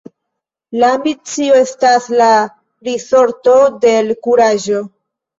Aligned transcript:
La 0.83 0.87
ambicio 0.99 1.57
estas 1.63 2.07
la 2.21 2.29
risorto 2.87 3.53
de 3.83 3.93
l' 4.07 4.17
kuraĝo. 4.29 4.81